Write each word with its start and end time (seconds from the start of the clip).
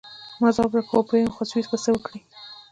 ما 0.41 0.49
ځواب 0.55 0.69
ورکړ: 0.73 0.87
هو، 0.91 1.07
پوهیږم، 1.07 1.33
خو 1.35 1.43
سویس 1.51 1.67
به 1.71 1.77
څه 1.83 1.89
وکړي؟ 1.93 2.19